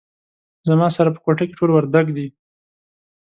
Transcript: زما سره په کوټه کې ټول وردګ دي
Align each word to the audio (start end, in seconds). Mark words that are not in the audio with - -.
زما 0.67 0.87
سره 0.95 1.09
په 1.15 1.19
کوټه 1.25 1.43
کې 1.47 1.57
ټول 1.59 1.69
وردګ 1.73 2.05
دي 2.17 2.27